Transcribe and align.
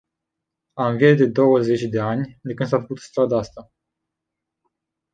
Am 0.75 0.97
vie 0.97 1.13
de 1.15 1.25
douăzeci 1.25 1.81
de 1.81 1.99
ani, 1.99 2.39
de 2.41 2.53
când 2.53 2.69
s-a 2.69 2.79
făcut 2.79 2.97
strada 2.99 3.37
asta. 3.37 3.71